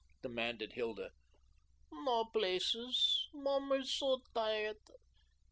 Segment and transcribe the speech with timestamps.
[0.23, 1.11] demanded Hilda.
[1.91, 3.27] "No places.
[3.35, 4.89] Mommer's soh tiredt.